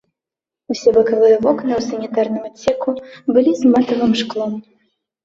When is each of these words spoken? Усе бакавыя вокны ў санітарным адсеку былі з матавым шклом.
Усе 0.73 0.93
бакавыя 0.95 1.35
вокны 1.45 1.71
ў 1.75 1.81
санітарным 1.89 2.47
адсеку 2.47 2.89
былі 3.37 3.53
з 3.61 3.75
матавым 3.75 4.17
шклом. 4.23 4.57